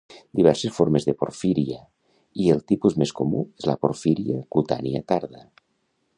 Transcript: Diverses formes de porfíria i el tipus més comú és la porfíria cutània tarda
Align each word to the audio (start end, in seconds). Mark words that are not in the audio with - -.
Diverses 0.37 0.71
formes 0.77 1.03
de 1.09 1.13
porfíria 1.19 1.77
i 2.45 2.49
el 2.55 2.65
tipus 2.73 2.99
més 3.03 3.15
comú 3.23 3.45
és 3.61 3.69
la 3.73 3.79
porfíria 3.85 4.43
cutània 4.57 5.05
tarda 5.15 5.47